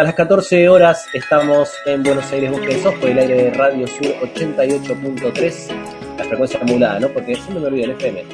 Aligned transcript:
Hasta 0.00 0.08
las 0.08 0.14
14 0.14 0.68
horas 0.70 1.06
estamos 1.12 1.74
en 1.84 2.02
Buenos 2.02 2.32
Aires 2.32 2.50
Bosque 2.50 2.78
Sos 2.78 2.94
por 2.94 3.10
el 3.10 3.18
aire 3.18 3.34
de 3.34 3.50
Radio 3.50 3.86
Sur 3.86 4.06
88.3, 4.34 5.66
la 6.16 6.24
frecuencia 6.24 6.58
modulada, 6.66 7.00
¿no? 7.00 7.08
Porque 7.08 7.34
siempre 7.34 7.60
me 7.60 7.66
olvido 7.66 7.84
el 7.84 7.90
FM. 7.90 8.24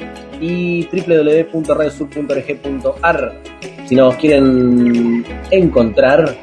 Y 0.41 0.87
www.radiosur.org.ar. 0.87 3.33
Si 3.85 3.97
nos 3.97 4.15
quieren 4.15 5.27
encontrar 5.51 6.37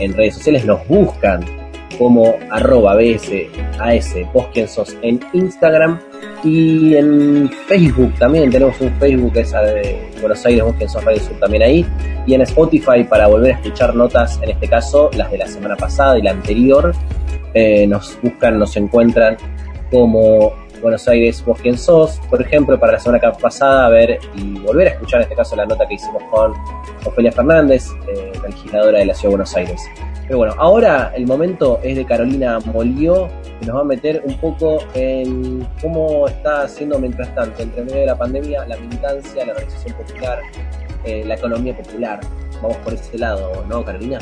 en 0.00 0.12
redes 0.14 0.34
sociales, 0.34 0.64
nos 0.64 0.84
buscan 0.88 1.44
como 1.98 2.36
arroba 2.50 2.94
bsas, 2.96 4.14
vos 4.32 4.46
quien 4.52 4.68
sos 4.68 4.96
en 5.02 5.20
Instagram 5.32 5.98
y 6.44 6.94
en 6.96 7.50
Facebook 7.66 8.12
también, 8.18 8.50
tenemos 8.50 8.80
un 8.80 8.90
Facebook 8.98 9.36
esa 9.36 9.62
de 9.62 9.98
Buenos 10.20 10.44
Aires, 10.46 10.64
vos 10.64 10.74
quien 10.76 10.88
sos 10.88 11.04
Radio 11.04 11.20
Sur 11.20 11.38
también 11.38 11.62
ahí, 11.62 11.86
y 12.26 12.34
en 12.34 12.42
Spotify 12.42 13.04
para 13.08 13.26
volver 13.26 13.52
a 13.52 13.56
escuchar 13.56 13.94
notas, 13.94 14.38
en 14.42 14.50
este 14.50 14.68
caso 14.68 15.10
las 15.16 15.30
de 15.30 15.38
la 15.38 15.46
semana 15.46 15.76
pasada 15.76 16.18
y 16.18 16.22
la 16.22 16.32
anterior, 16.32 16.92
eh, 17.54 17.86
nos 17.86 18.18
buscan, 18.22 18.58
nos 18.58 18.76
encuentran 18.76 19.36
como 19.90 20.52
Buenos 20.80 21.08
Aires, 21.08 21.42
vos 21.44 21.58
quién 21.60 21.78
sos, 21.78 22.20
por 22.30 22.40
ejemplo, 22.40 22.78
para 22.78 22.92
la 22.92 22.98
semana 22.98 23.32
pasada, 23.32 23.86
a 23.86 23.88
ver 23.88 24.18
y 24.34 24.58
volver 24.60 24.88
a 24.88 24.90
escuchar 24.92 25.20
en 25.20 25.24
este 25.24 25.34
caso 25.34 25.56
la 25.56 25.66
nota 25.66 25.86
que 25.86 25.94
hicimos 25.94 26.22
con 26.30 26.52
Ofelia 27.04 27.32
Fernández, 27.32 27.88
eh, 28.08 28.32
la 28.42 28.48
legisladora 28.48 28.98
de 28.98 29.06
la 29.06 29.14
Ciudad 29.14 29.30
de 29.30 29.36
Buenos 29.36 29.56
Aires. 29.56 29.82
Pero 30.26 30.38
bueno, 30.38 30.54
ahora 30.58 31.12
el 31.14 31.26
momento 31.26 31.78
es 31.82 31.96
de 31.96 32.04
Carolina 32.04 32.58
Molió, 32.60 33.28
que 33.60 33.66
nos 33.66 33.76
va 33.76 33.80
a 33.80 33.84
meter 33.84 34.22
un 34.24 34.36
poco 34.38 34.78
en 34.94 35.66
cómo 35.80 36.26
está 36.26 36.62
haciendo 36.62 36.98
mientras 36.98 37.32
tanto, 37.34 37.62
entre 37.62 37.82
medio 37.82 38.00
de 38.00 38.06
la 38.06 38.18
pandemia, 38.18 38.66
la 38.66 38.76
militancia, 38.76 39.46
la 39.46 39.52
organización 39.52 39.96
popular, 39.96 40.40
eh, 41.04 41.24
la 41.24 41.34
economía 41.34 41.76
popular. 41.76 42.20
Vamos 42.60 42.76
por 42.78 42.94
ese 42.94 43.18
lado, 43.18 43.64
¿no, 43.68 43.84
Carolina? 43.84 44.18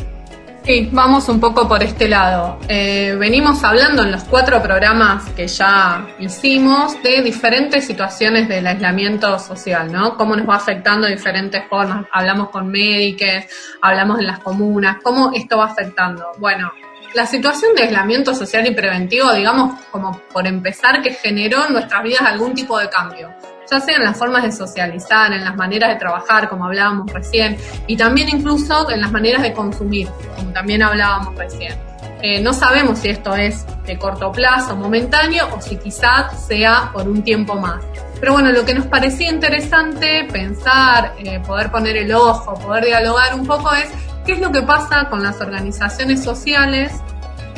Sí, 0.64 0.88
vamos 0.90 1.28
un 1.28 1.40
poco 1.40 1.68
por 1.68 1.82
este 1.82 2.08
lado. 2.08 2.58
Eh, 2.68 3.14
venimos 3.18 3.62
hablando 3.62 4.02
en 4.02 4.10
los 4.10 4.24
cuatro 4.24 4.62
programas 4.62 5.28
que 5.32 5.46
ya 5.46 6.06
hicimos 6.18 7.02
de 7.02 7.20
diferentes 7.20 7.86
situaciones 7.86 8.48
del 8.48 8.66
aislamiento 8.66 9.38
social, 9.38 9.92
¿no? 9.92 10.16
Cómo 10.16 10.34
nos 10.34 10.48
va 10.48 10.56
afectando 10.56 11.06
de 11.06 11.16
diferentes 11.16 11.68
formas. 11.68 12.06
Hablamos 12.10 12.48
con 12.48 12.68
médicos, 12.68 13.44
hablamos 13.82 14.20
en 14.20 14.26
las 14.26 14.38
comunas, 14.38 14.96
cómo 15.02 15.32
esto 15.34 15.58
va 15.58 15.66
afectando. 15.66 16.32
Bueno, 16.38 16.72
la 17.12 17.26
situación 17.26 17.74
de 17.76 17.82
aislamiento 17.82 18.34
social 18.34 18.66
y 18.66 18.70
preventivo, 18.70 19.34
digamos, 19.34 19.78
como 19.90 20.18
por 20.32 20.46
empezar, 20.46 21.02
que 21.02 21.12
generó 21.12 21.66
en 21.66 21.74
nuestras 21.74 22.02
vidas 22.02 22.22
algún 22.22 22.54
tipo 22.54 22.78
de 22.78 22.88
cambio 22.88 23.34
ya 23.70 23.80
sea 23.80 23.96
en 23.96 24.04
las 24.04 24.16
formas 24.16 24.42
de 24.42 24.52
socializar, 24.52 25.32
en 25.32 25.44
las 25.44 25.56
maneras 25.56 25.90
de 25.90 25.96
trabajar, 25.96 26.48
como 26.48 26.66
hablábamos 26.66 27.12
recién, 27.12 27.56
y 27.86 27.96
también 27.96 28.28
incluso 28.28 28.90
en 28.90 29.00
las 29.00 29.12
maneras 29.12 29.42
de 29.42 29.52
consumir, 29.52 30.08
como 30.36 30.52
también 30.52 30.82
hablábamos 30.82 31.34
recién. 31.36 31.74
Eh, 32.22 32.40
no 32.40 32.54
sabemos 32.54 33.00
si 33.00 33.10
esto 33.10 33.34
es 33.34 33.66
de 33.84 33.98
corto 33.98 34.32
plazo, 34.32 34.76
momentáneo, 34.76 35.46
o 35.54 35.60
si 35.60 35.76
quizás 35.76 36.46
sea 36.46 36.90
por 36.92 37.06
un 37.06 37.22
tiempo 37.22 37.54
más. 37.54 37.84
Pero 38.18 38.32
bueno, 38.32 38.50
lo 38.50 38.64
que 38.64 38.74
nos 38.74 38.86
parecía 38.86 39.30
interesante 39.30 40.26
pensar, 40.32 41.12
eh, 41.18 41.40
poder 41.40 41.70
poner 41.70 41.98
el 41.98 42.14
ojo, 42.14 42.54
poder 42.54 42.86
dialogar 42.86 43.34
un 43.34 43.46
poco 43.46 43.74
es 43.74 43.88
qué 44.24 44.32
es 44.32 44.40
lo 44.40 44.50
que 44.52 44.62
pasa 44.62 45.10
con 45.10 45.22
las 45.22 45.38
organizaciones 45.40 46.24
sociales 46.24 46.92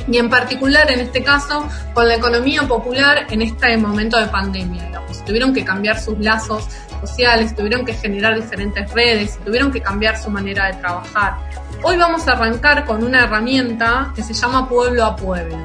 y 0.09 0.19
en 0.19 0.29
particular 0.29 0.91
en 0.91 1.01
este 1.01 1.23
caso 1.23 1.69
con 1.95 2.09
la 2.09 2.15
economía 2.15 2.63
popular 2.63 3.27
en 3.31 3.43
este 3.43 3.77
momento 3.77 4.19
de 4.19 4.27
pandemia. 4.27 4.85
Digamos. 4.85 5.25
Tuvieron 5.25 5.53
que 5.53 5.65
cambiar 5.65 6.01
sus 6.01 6.19
lazos 6.19 6.69
sociales, 7.01 7.55
tuvieron 7.55 7.85
que 7.85 7.95
generar 7.95 8.35
diferentes 8.35 8.91
redes, 8.93 9.39
tuvieron 9.45 9.71
que 9.71 9.81
cambiar 9.81 10.19
su 10.19 10.31
manera 10.31 10.67
de 10.67 10.75
trabajar. 10.75 11.37
Hoy 11.83 11.97
vamos 11.97 12.27
a 12.27 12.33
arrancar 12.33 12.85
con 12.85 13.05
una 13.05 13.25
herramienta 13.25 14.13
que 14.15 14.23
se 14.23 14.33
llama 14.33 14.69
Pueblo 14.69 15.05
a 15.05 15.17
Pueblo. 15.17 15.57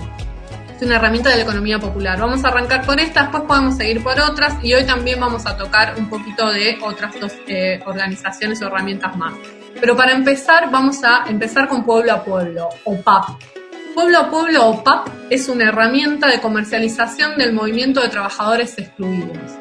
Es 0.75 0.81
una 0.81 0.95
herramienta 0.95 1.29
de 1.29 1.37
la 1.37 1.43
economía 1.43 1.79
popular. 1.79 2.19
Vamos 2.19 2.43
a 2.43 2.47
arrancar 2.47 2.85
con 2.85 2.97
esta, 2.99 3.23
después 3.23 3.43
podemos 3.43 3.77
seguir 3.77 4.03
por 4.03 4.19
otras 4.19 4.55
y 4.63 4.73
hoy 4.73 4.83
también 4.83 5.19
vamos 5.19 5.45
a 5.45 5.55
tocar 5.55 5.93
un 5.97 6.09
poquito 6.09 6.51
de 6.51 6.79
otras 6.81 7.19
dos 7.19 7.33
eh, 7.47 7.79
organizaciones 7.85 8.61
o 8.61 8.67
herramientas 8.67 9.15
más. 9.15 9.33
Pero 9.79 9.95
para 9.95 10.11
empezar, 10.11 10.69
vamos 10.71 11.03
a 11.03 11.25
empezar 11.29 11.67
con 11.67 11.85
Pueblo 11.85 12.13
a 12.13 12.23
Pueblo, 12.23 12.69
o 12.83 12.99
PAP, 12.99 13.29
Pueblo 13.93 14.19
a 14.19 14.29
Pueblo 14.29 14.67
o 14.67 14.83
PAP 14.83 15.09
es 15.29 15.49
una 15.49 15.65
herramienta 15.65 16.27
de 16.27 16.39
comercialización 16.39 17.37
del 17.37 17.51
movimiento 17.51 18.01
de 18.01 18.07
trabajadores 18.07 18.77
excluidos. 18.77 19.51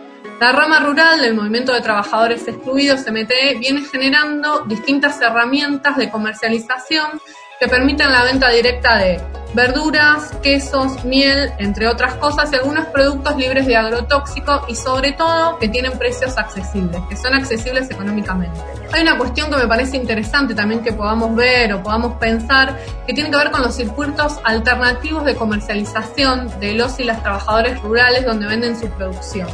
La 0.41 0.53
rama 0.53 0.79
rural 0.81 1.21
del 1.21 1.35
movimiento 1.35 1.73
de 1.73 1.81
trabajadores 1.81 2.47
excluidos, 2.47 3.03
CMTE, 3.05 3.59
viene 3.59 3.83
generando 3.83 4.61
distintas 4.67 5.21
herramientas 5.21 5.97
de 5.97 6.11
comercialización 6.11 7.21
que 7.61 7.69
permiten 7.69 8.11
la 8.11 8.25
venta 8.25 8.49
directa 8.49 8.97
de 8.97 9.21
verduras, 9.53 10.31
quesos, 10.43 11.05
miel, 11.05 11.53
entre 11.59 11.89
otras 11.89 12.15
cosas, 12.15 12.51
y 12.51 12.57
algunos 12.57 12.87
productos 12.87 13.37
libres 13.37 13.67
de 13.67 13.77
agrotóxico 13.77 14.65
y 14.67 14.75
sobre 14.75 15.13
todo 15.13 15.59
que 15.59 15.69
tienen 15.69 15.93
precios 15.99 16.39
accesibles, 16.39 17.03
que 17.11 17.17
son 17.17 17.35
accesibles 17.35 17.91
económicamente. 17.91 18.59
Hay 18.95 19.03
una 19.03 19.19
cuestión 19.19 19.51
que 19.51 19.59
me 19.59 19.67
parece 19.67 19.99
interesante 19.99 20.55
también 20.55 20.83
que 20.83 20.95
podamos 20.95 21.37
ver 21.37 21.75
o 21.75 21.83
podamos 21.83 22.15
pensar 22.15 22.79
que 23.07 23.13
tiene 23.13 23.31
que 23.31 23.37
ver 23.37 23.51
con 23.51 23.61
los 23.61 23.75
circuitos 23.75 24.39
alternativos 24.45 25.27
de 25.27 25.35
comercialización 25.35 26.49
de 26.61 26.73
los 26.73 26.99
y 26.99 27.05
las 27.05 27.23
trabajadores 27.23 27.79
rurales 27.83 28.25
donde 28.25 28.47
venden 28.47 28.75
su 28.81 28.89
producción. 28.89 29.49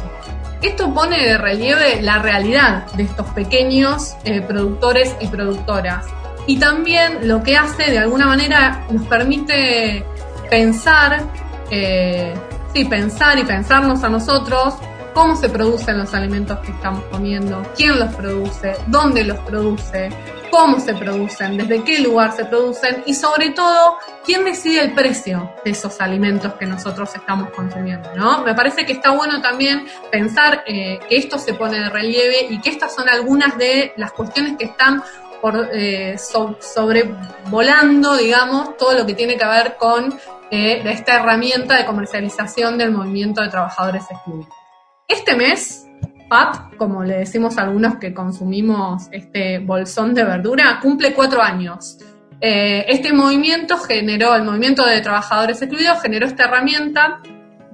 Esto 0.61 0.93
pone 0.93 1.23
de 1.23 1.37
relieve 1.37 2.01
la 2.01 2.19
realidad 2.19 2.85
de 2.93 3.03
estos 3.03 3.27
pequeños 3.31 4.15
eh, 4.23 4.41
productores 4.41 5.13
y 5.19 5.27
productoras 5.27 6.05
y 6.47 6.57
también 6.57 7.27
lo 7.27 7.43
que 7.43 7.55
hace 7.55 7.91
de 7.91 7.99
alguna 7.99 8.25
manera 8.25 8.85
nos 8.89 9.05
permite 9.05 10.03
pensar, 10.49 11.23
eh, 11.69 12.33
sí, 12.73 12.85
pensar 12.85 13.37
y 13.37 13.43
pensarnos 13.43 14.03
a 14.03 14.09
nosotros 14.09 14.75
cómo 15.13 15.35
se 15.35 15.49
producen 15.49 15.97
los 15.97 16.13
alimentos 16.13 16.59
que 16.59 16.71
estamos 16.71 17.03
comiendo, 17.05 17.63
quién 17.75 17.99
los 17.99 18.13
produce, 18.15 18.75
dónde 18.87 19.23
los 19.23 19.37
produce, 19.39 20.09
cómo 20.51 20.79
se 20.79 20.93
producen, 20.93 21.57
desde 21.57 21.83
qué 21.83 21.99
lugar 21.99 22.31
se 22.33 22.45
producen 22.45 23.03
y 23.05 23.13
sobre 23.13 23.49
todo 23.49 23.97
quién 24.23 24.45
decide 24.45 24.81
el 24.81 24.93
precio 24.93 25.51
de 25.65 25.71
esos 25.71 25.99
alimentos 26.01 26.53
que 26.53 26.65
nosotros 26.65 27.13
estamos 27.15 27.49
consumiendo, 27.49 28.09
¿no? 28.15 28.43
Me 28.43 28.53
parece 28.53 28.85
que 28.85 28.93
está 28.93 29.11
bueno 29.11 29.41
también 29.41 29.87
pensar 30.11 30.63
eh, 30.67 30.99
que 31.09 31.17
esto 31.17 31.37
se 31.39 31.53
pone 31.53 31.79
de 31.79 31.89
relieve 31.89 32.47
y 32.49 32.61
que 32.61 32.69
estas 32.69 32.93
son 32.93 33.09
algunas 33.09 33.57
de 33.57 33.93
las 33.97 34.11
cuestiones 34.11 34.55
que 34.57 34.65
están 34.65 35.03
por, 35.41 35.69
eh, 35.73 36.15
sobrevolando, 36.17 38.15
digamos, 38.15 38.77
todo 38.77 38.93
lo 38.93 39.05
que 39.05 39.13
tiene 39.13 39.37
que 39.37 39.45
ver 39.45 39.75
con 39.77 40.13
eh, 40.49 40.81
esta 40.85 41.15
herramienta 41.15 41.77
de 41.77 41.85
comercialización 41.85 42.77
del 42.77 42.91
movimiento 42.91 43.41
de 43.41 43.49
trabajadores 43.49 44.03
excluidos. 44.09 44.53
Este 45.07 45.35
mes, 45.35 45.87
PAP, 46.29 46.75
como 46.77 47.03
le 47.03 47.19
decimos 47.19 47.57
a 47.57 47.63
algunos 47.63 47.95
que 47.95 48.13
consumimos 48.13 49.07
este 49.11 49.59
bolsón 49.59 50.13
de 50.13 50.23
verdura, 50.23 50.79
cumple 50.81 51.13
cuatro 51.13 51.41
años. 51.41 51.97
Eh, 52.39 52.85
este 52.87 53.13
movimiento 53.13 53.77
generó, 53.77 54.35
el 54.35 54.43
movimiento 54.43 54.85
de 54.85 55.01
trabajadores 55.01 55.61
excluidos 55.61 56.01
generó 56.01 56.27
esta 56.27 56.45
herramienta 56.45 57.21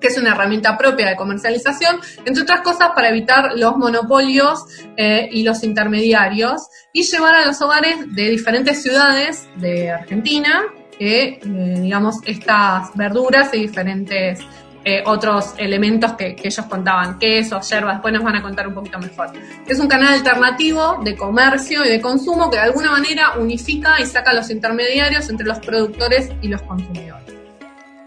que 0.03 0.09
es 0.09 0.17
una 0.17 0.31
herramienta 0.31 0.77
propia 0.77 1.07
de 1.07 1.15
comercialización, 1.15 1.97
entre 2.25 2.43
otras 2.43 2.59
cosas 2.59 2.89
para 2.93 3.07
evitar 3.07 3.53
los 3.55 3.77
monopolios 3.77 4.65
eh, 4.97 5.29
y 5.31 5.43
los 5.43 5.63
intermediarios 5.63 6.67
y 6.91 7.03
llevar 7.03 7.35
a 7.35 7.45
los 7.45 7.61
hogares 7.61 8.13
de 8.13 8.29
diferentes 8.29 8.83
ciudades 8.83 9.47
de 9.55 9.91
Argentina, 9.91 10.63
eh, 10.99 11.39
digamos, 11.41 12.17
estas 12.25 12.93
verduras 12.95 13.53
y 13.53 13.61
diferentes 13.61 14.41
eh, 14.83 15.01
otros 15.05 15.53
elementos 15.57 16.11
que, 16.13 16.35
ellos 16.43 16.65
contaban, 16.65 17.17
quesos, 17.17 17.69
hierbas, 17.69 17.93
después 17.93 18.13
nos 18.13 18.23
van 18.23 18.35
a 18.35 18.41
contar 18.41 18.67
un 18.67 18.73
poquito 18.73 18.99
mejor. 18.99 19.31
Es 19.65 19.79
un 19.79 19.87
canal 19.87 20.15
alternativo 20.15 20.99
de 21.01 21.15
comercio 21.15 21.85
y 21.85 21.87
de 21.87 22.01
consumo 22.01 22.51
que 22.51 22.57
de 22.57 22.63
alguna 22.63 22.91
manera 22.91 23.35
unifica 23.37 24.01
y 24.01 24.05
saca 24.05 24.33
los 24.33 24.49
intermediarios 24.49 25.29
entre 25.29 25.47
los 25.47 25.59
productores 25.59 26.29
y 26.41 26.49
los 26.49 26.61
consumidores. 26.63 27.32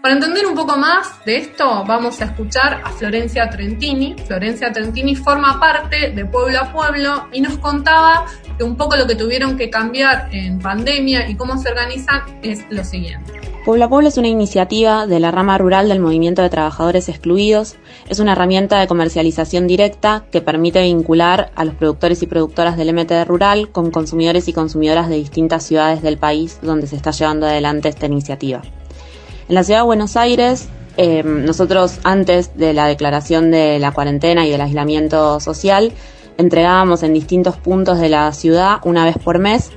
Para 0.07 0.15
entender 0.15 0.47
un 0.47 0.55
poco 0.55 0.77
más 0.77 1.19
de 1.25 1.35
esto, 1.35 1.83
vamos 1.85 2.21
a 2.21 2.23
escuchar 2.23 2.79
a 2.81 2.91
Florencia 2.91 3.49
Trentini. 3.49 4.15
Florencia 4.25 4.71
Trentini 4.71 5.17
forma 5.17 5.59
parte 5.59 6.11
de 6.11 6.23
Pueblo 6.23 6.59
a 6.61 6.71
Pueblo 6.71 7.27
y 7.33 7.41
nos 7.41 7.57
contaba 7.57 8.25
que 8.57 8.63
un 8.63 8.77
poco 8.77 8.95
lo 8.95 9.05
que 9.05 9.15
tuvieron 9.15 9.57
que 9.57 9.69
cambiar 9.69 10.29
en 10.31 10.59
pandemia 10.59 11.29
y 11.29 11.35
cómo 11.35 11.57
se 11.57 11.67
organizan 11.67 12.21
es 12.41 12.63
lo 12.69 12.85
siguiente. 12.85 13.33
Pueblo 13.65 13.83
a 13.83 13.89
Pueblo 13.89 14.07
es 14.07 14.17
una 14.17 14.29
iniciativa 14.29 15.07
de 15.07 15.19
la 15.19 15.29
rama 15.29 15.57
rural 15.57 15.89
del 15.89 15.99
movimiento 15.99 16.41
de 16.41 16.49
trabajadores 16.49 17.09
excluidos. 17.09 17.75
Es 18.07 18.21
una 18.21 18.31
herramienta 18.31 18.79
de 18.79 18.87
comercialización 18.87 19.67
directa 19.67 20.23
que 20.31 20.39
permite 20.39 20.83
vincular 20.83 21.51
a 21.53 21.65
los 21.65 21.75
productores 21.75 22.23
y 22.23 22.27
productoras 22.27 22.77
del 22.77 22.93
MT 22.93 23.27
rural 23.27 23.71
con 23.73 23.91
consumidores 23.91 24.47
y 24.47 24.53
consumidoras 24.53 25.09
de 25.09 25.15
distintas 25.15 25.63
ciudades 25.63 26.01
del 26.01 26.17
país 26.17 26.59
donde 26.61 26.87
se 26.87 26.95
está 26.95 27.11
llevando 27.11 27.45
adelante 27.45 27.89
esta 27.89 28.05
iniciativa. 28.05 28.61
En 29.49 29.55
la 29.55 29.63
ciudad 29.63 29.79
de 29.79 29.85
Buenos 29.85 30.17
Aires, 30.17 30.67
eh, 30.97 31.23
nosotros 31.23 31.99
antes 32.03 32.57
de 32.57 32.73
la 32.73 32.87
declaración 32.87 33.49
de 33.49 33.79
la 33.79 33.93
cuarentena 33.93 34.45
y 34.45 34.49
del 34.49 34.59
aislamiento 34.59 35.39
social, 35.39 35.93
entregábamos 36.37 37.01
en 37.03 37.13
distintos 37.13 37.55
puntos 37.55 37.99
de 37.99 38.09
la 38.09 38.33
ciudad 38.33 38.79
una 38.83 39.05
vez 39.05 39.17
por 39.17 39.39
mes 39.39 39.71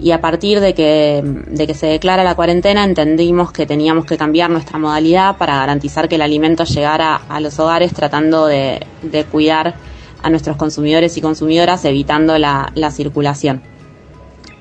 y 0.00 0.12
a 0.12 0.22
partir 0.22 0.60
de 0.60 0.72
que, 0.72 1.22
que 1.54 1.74
se 1.74 1.88
declara 1.88 2.24
la 2.24 2.34
cuarentena 2.34 2.82
entendimos 2.84 3.52
que 3.52 3.66
teníamos 3.66 4.06
que 4.06 4.16
cambiar 4.16 4.48
nuestra 4.48 4.78
modalidad 4.78 5.36
para 5.36 5.56
garantizar 5.56 6.08
que 6.08 6.14
el 6.14 6.22
alimento 6.22 6.64
llegara 6.64 7.20
a 7.28 7.40
los 7.40 7.58
hogares 7.58 7.92
tratando 7.92 8.46
de, 8.46 8.86
cuidar 9.30 9.74
a 10.22 10.30
nuestros 10.30 10.56
consumidores 10.56 11.16
y 11.18 11.20
consumidoras 11.20 11.84
evitando 11.84 12.38
la 12.38 12.90
circulación. 12.90 13.60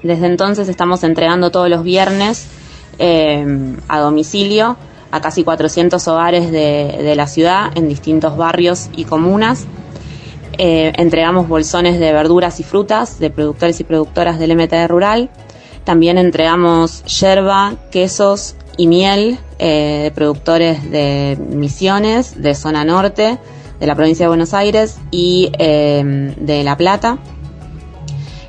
Desde 0.04 0.26
entonces 0.26 0.68
estamos 0.68 1.04
entregando 1.04 1.50
todos 1.50 1.70
los 1.70 1.84
viernes 1.84 2.48
eh, 3.00 3.76
a 3.88 4.00
domicilio 4.00 4.78
a 5.12 5.22
casi 5.22 5.44
400 5.44 6.06
hogares 6.08 6.52
de, 6.52 7.14
la 7.16 7.28
ciudad 7.28 7.72
en 7.76 7.88
distintos 7.88 8.38
barrios 8.38 8.90
y 8.96 9.06
comunas. 9.06 9.66
Eh, 10.58 10.92
entregamos 10.96 11.48
bolsones 11.48 12.00
de 12.00 12.12
verduras 12.14 12.60
y 12.60 12.64
frutas 12.64 13.20
de 13.20 13.30
productores 13.30 13.80
y 13.80 13.84
productoras 13.84 14.40
del 14.40 14.56
MTD 14.56 14.88
Rural. 14.88 15.30
También 15.84 16.18
entregamos 16.18 17.04
yerba, 17.06 17.76
quesos 17.92 18.56
y 18.76 18.88
miel 18.88 19.40
eh, 19.60 20.02
de 20.04 20.12
productores 20.12 20.90
de 20.92 21.38
Misiones, 21.50 22.42
de 22.42 22.56
Zona 22.56 22.84
Norte, 22.84 23.38
de 23.80 23.88
la 23.88 23.96
provincia 23.96 24.26
de 24.26 24.28
Buenos 24.28 24.54
Aires 24.54 24.98
y 25.12 25.52
eh, 25.58 26.34
de 26.38 26.64
La 26.64 26.76
Plata. 26.76 27.20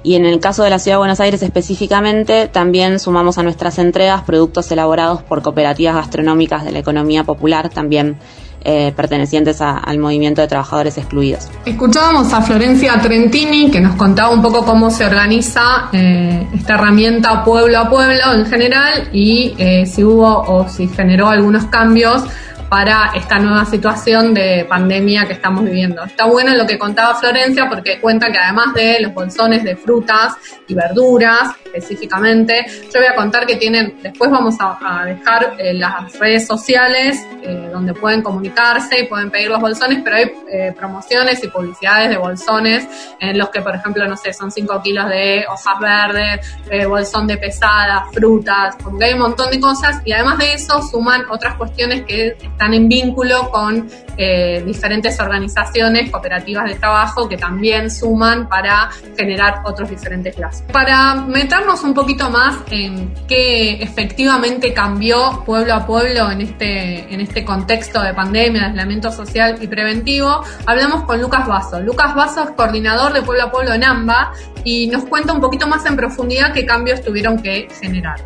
Y 0.02 0.14
en 0.14 0.24
el 0.24 0.40
caso 0.40 0.62
de 0.62 0.70
la 0.70 0.78
Ciudad 0.78 0.96
de 0.96 0.98
Buenos 0.98 1.20
Aires 1.20 1.42
específicamente, 1.42 2.48
también 2.48 2.98
sumamos 2.98 3.38
a 3.38 3.42
nuestras 3.42 3.78
entregas 3.78 4.22
productos 4.22 4.70
elaborados 4.70 5.22
por 5.22 5.42
cooperativas 5.42 5.94
gastronómicas 5.94 6.64
de 6.64 6.72
la 6.72 6.78
economía 6.78 7.24
popular, 7.24 7.68
también 7.68 8.18
eh, 8.64 8.92
pertenecientes 8.96 9.60
al 9.60 9.98
movimiento 9.98 10.40
de 10.40 10.48
trabajadores 10.48 10.98
excluidos. 10.98 11.48
Escuchábamos 11.64 12.32
a 12.32 12.42
Florencia 12.42 13.00
Trentini 13.00 13.70
que 13.70 13.80
nos 13.80 13.94
contaba 13.94 14.30
un 14.30 14.42
poco 14.42 14.64
cómo 14.64 14.90
se 14.90 15.04
organiza 15.04 15.88
eh, 15.92 16.44
esta 16.52 16.74
herramienta 16.74 17.44
pueblo 17.44 17.78
a 17.78 17.88
pueblo 17.88 18.34
en 18.34 18.46
general 18.46 19.10
y 19.12 19.54
eh, 19.58 19.86
si 19.86 20.02
hubo 20.02 20.42
o 20.42 20.68
si 20.68 20.88
generó 20.88 21.28
algunos 21.28 21.66
cambios 21.66 22.24
para 22.68 23.12
esta 23.14 23.38
nueva 23.38 23.64
situación 23.64 24.34
de 24.34 24.66
pandemia 24.68 25.26
que 25.26 25.32
estamos 25.32 25.64
viviendo. 25.64 26.04
Está 26.04 26.26
bueno 26.26 26.54
lo 26.54 26.66
que 26.66 26.78
contaba 26.78 27.14
Florencia 27.14 27.68
porque 27.68 28.00
cuenta 28.00 28.30
que 28.30 28.38
además 28.38 28.74
de 28.74 29.00
los 29.00 29.14
bolsones 29.14 29.64
de 29.64 29.76
frutas 29.76 30.34
y 30.66 30.74
verduras 30.74 31.54
específicamente, 31.64 32.66
yo 32.92 33.00
voy 33.00 33.06
a 33.06 33.14
contar 33.14 33.46
que 33.46 33.56
tienen, 33.56 33.98
después 34.02 34.30
vamos 34.30 34.56
a, 34.60 34.78
a 34.80 35.04
dejar 35.04 35.54
eh, 35.58 35.74
las 35.74 36.18
redes 36.18 36.46
sociales 36.46 37.26
eh, 37.42 37.68
donde 37.72 37.94
pueden 37.94 38.22
comunicarse 38.22 39.00
y 39.00 39.06
pueden 39.06 39.30
pedir 39.30 39.48
los 39.48 39.60
bolsones, 39.60 40.00
pero 40.02 40.16
hay 40.16 40.32
eh, 40.50 40.74
promociones 40.76 41.42
y 41.44 41.48
publicidades 41.48 42.10
de 42.10 42.16
bolsones 42.16 42.86
en 43.20 43.38
los 43.38 43.50
que, 43.50 43.60
por 43.60 43.74
ejemplo, 43.74 44.06
no 44.06 44.16
sé, 44.16 44.32
son 44.32 44.50
5 44.50 44.82
kilos 44.82 45.08
de 45.08 45.44
hojas 45.48 45.80
verdes, 45.80 46.58
eh, 46.70 46.86
bolsón 46.86 47.26
de 47.26 47.36
pesadas, 47.36 48.12
frutas, 48.12 48.76
porque 48.82 49.04
hay 49.04 49.14
un 49.14 49.20
montón 49.20 49.50
de 49.50 49.60
cosas 49.60 50.00
y 50.04 50.12
además 50.12 50.38
de 50.38 50.54
eso 50.54 50.82
suman 50.82 51.24
otras 51.30 51.54
cuestiones 51.54 52.04
que 52.04 52.36
están 52.58 52.74
en 52.74 52.88
vínculo 52.88 53.52
con 53.52 53.86
eh, 54.16 54.64
diferentes 54.66 55.20
organizaciones 55.20 56.10
cooperativas 56.10 56.64
de 56.64 56.74
trabajo 56.74 57.28
que 57.28 57.36
también 57.36 57.88
suman 57.88 58.48
para 58.48 58.90
generar 59.16 59.62
otros 59.64 59.88
diferentes 59.88 60.36
lazos. 60.40 60.62
Para 60.72 61.14
meternos 61.14 61.84
un 61.84 61.94
poquito 61.94 62.28
más 62.30 62.56
en 62.72 63.14
qué 63.28 63.80
efectivamente 63.80 64.74
cambió 64.74 65.44
pueblo 65.46 65.72
a 65.72 65.86
pueblo 65.86 66.32
en 66.32 66.40
este, 66.40 67.14
en 67.14 67.20
este 67.20 67.44
contexto 67.44 68.02
de 68.02 68.12
pandemia, 68.12 68.62
de 68.62 68.66
aislamiento 68.70 69.12
social 69.12 69.58
y 69.60 69.68
preventivo, 69.68 70.42
hablamos 70.66 71.04
con 71.04 71.22
Lucas 71.22 71.46
Vaso. 71.46 71.78
Lucas 71.80 72.12
Vaso 72.16 72.42
es 72.42 72.50
coordinador 72.50 73.12
de 73.12 73.22
pueblo 73.22 73.44
a 73.44 73.52
pueblo 73.52 73.72
en 73.72 73.84
AMBA 73.84 74.32
y 74.64 74.88
nos 74.88 75.04
cuenta 75.04 75.32
un 75.32 75.40
poquito 75.40 75.68
más 75.68 75.86
en 75.86 75.94
profundidad 75.94 76.52
qué 76.52 76.66
cambios 76.66 77.02
tuvieron 77.02 77.40
que 77.40 77.68
generar. 77.80 78.18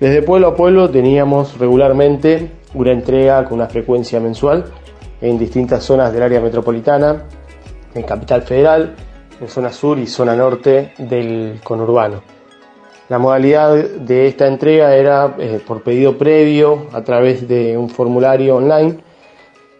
Desde 0.00 0.20
pueblo 0.22 0.48
a 0.48 0.56
pueblo 0.56 0.90
teníamos 0.90 1.56
regularmente 1.58 2.57
una 2.74 2.92
entrega 2.92 3.44
con 3.44 3.54
una 3.54 3.68
frecuencia 3.68 4.20
mensual 4.20 4.64
en 5.20 5.38
distintas 5.38 5.84
zonas 5.84 6.12
del 6.12 6.22
área 6.22 6.40
metropolitana, 6.40 7.24
en 7.94 8.02
Capital 8.02 8.42
Federal, 8.42 8.94
en 9.40 9.48
zona 9.48 9.72
sur 9.72 9.98
y 9.98 10.06
zona 10.06 10.34
norte 10.36 10.92
del 10.98 11.60
conurbano. 11.62 12.22
La 13.08 13.18
modalidad 13.18 13.74
de 13.74 14.26
esta 14.26 14.46
entrega 14.46 14.94
era 14.94 15.34
eh, 15.38 15.60
por 15.66 15.82
pedido 15.82 16.18
previo 16.18 16.88
a 16.92 17.02
través 17.02 17.48
de 17.48 17.76
un 17.76 17.88
formulario 17.88 18.56
online 18.56 18.98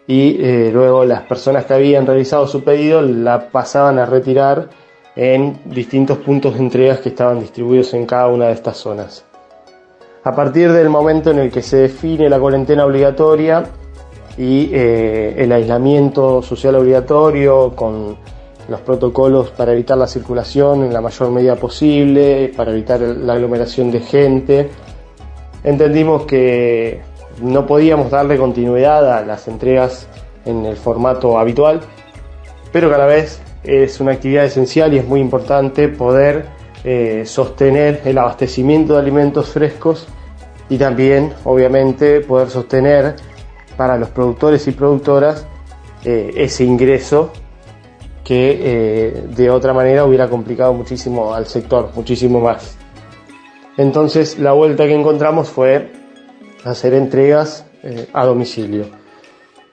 y 0.07 0.43
eh, 0.43 0.71
luego 0.73 1.05
las 1.05 1.21
personas 1.21 1.65
que 1.65 1.75
habían 1.75 2.07
realizado 2.07 2.47
su 2.47 2.63
pedido 2.63 3.03
la 3.03 3.51
pasaban 3.51 3.99
a 3.99 4.07
retirar 4.07 4.69
en 5.15 5.59
distintos 5.65 6.17
puntos 6.17 6.55
de 6.55 6.61
entregas 6.61 7.01
que 7.01 7.09
estaban 7.09 7.39
distribuidos 7.39 7.93
en 7.93 8.07
cada 8.07 8.27
una 8.27 8.47
de 8.47 8.53
estas 8.53 8.77
zonas. 8.77 9.28
A 10.23 10.35
partir 10.35 10.71
del 10.73 10.89
momento 10.89 11.31
en 11.31 11.39
el 11.39 11.49
que 11.49 11.61
se 11.61 11.77
define 11.77 12.29
la 12.29 12.39
cuarentena 12.39 12.85
obligatoria 12.85 13.63
y 14.37 14.69
eh, 14.73 15.35
el 15.37 15.51
aislamiento 15.51 16.41
social 16.41 16.75
obligatorio 16.75 17.73
con 17.73 18.17
los 18.67 18.81
protocolos 18.81 19.49
para 19.51 19.71
evitar 19.71 19.97
la 19.97 20.07
circulación 20.07 20.83
en 20.83 20.93
la 20.93 20.99
mayor 20.99 21.31
medida 21.31 21.55
posible, 21.55 22.51
para 22.55 22.71
evitar 22.71 22.99
la 22.99 23.33
aglomeración 23.33 23.91
de 23.91 24.01
gente, 24.01 24.69
entendimos 25.63 26.25
que 26.25 27.01
no 27.41 27.65
podíamos 27.65 28.11
darle 28.11 28.37
continuidad 28.37 29.11
a 29.11 29.25
las 29.25 29.47
entregas 29.47 30.07
en 30.45 30.65
el 30.65 30.75
formato 30.75 31.39
habitual, 31.39 31.79
pero 32.71 32.89
cada 32.89 33.05
vez 33.05 33.41
es 33.63 33.99
una 33.99 34.11
actividad 34.11 34.45
esencial 34.45 34.93
y 34.93 34.97
es 34.97 35.07
muy 35.07 35.21
importante 35.21 35.87
poder 35.87 36.45
eh, 36.83 37.23
sostener 37.25 38.01
el 38.05 38.17
abastecimiento 38.17 38.93
de 38.93 38.99
alimentos 38.99 39.49
frescos 39.49 40.07
y 40.69 40.77
también, 40.77 41.33
obviamente, 41.43 42.21
poder 42.21 42.49
sostener 42.49 43.15
para 43.75 43.97
los 43.97 44.09
productores 44.09 44.67
y 44.67 44.71
productoras 44.71 45.45
eh, 46.03 46.31
ese 46.35 46.63
ingreso 46.63 47.31
que 48.23 48.59
eh, 48.61 49.23
de 49.35 49.49
otra 49.49 49.73
manera 49.73 50.05
hubiera 50.05 50.29
complicado 50.29 50.71
muchísimo 50.71 51.33
al 51.33 51.47
sector, 51.47 51.89
muchísimo 51.95 52.39
más. 52.39 52.77
Entonces 53.75 54.37
la 54.37 54.51
vuelta 54.51 54.85
que 54.85 54.93
encontramos 54.93 55.49
fue 55.49 55.91
hacer 56.63 56.93
entregas 56.93 57.65
eh, 57.81 58.07
a 58.13 58.25
domicilio. 58.25 58.85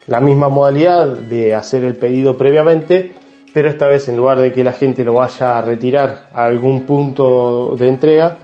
La 0.06 0.20
misma 0.20 0.48
modalidad 0.48 1.06
de 1.06 1.54
hacer 1.54 1.84
el 1.84 1.96
pedido 1.96 2.38
previamente, 2.38 3.12
pero 3.56 3.70
esta 3.70 3.86
vez 3.86 4.06
en 4.10 4.18
lugar 4.18 4.38
de 4.38 4.52
que 4.52 4.62
la 4.62 4.74
gente 4.74 5.02
lo 5.02 5.14
vaya 5.14 5.56
a 5.56 5.62
retirar 5.62 6.28
a 6.34 6.44
algún 6.44 6.82
punto 6.82 7.74
de 7.74 7.88
entrega, 7.88 8.36